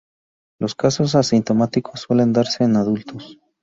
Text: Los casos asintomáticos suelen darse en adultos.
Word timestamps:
Los 0.59 0.73
casos 0.73 1.13
asintomáticos 1.13 1.99
suelen 1.99 2.33
darse 2.33 2.63
en 2.63 2.75
adultos. 2.75 3.37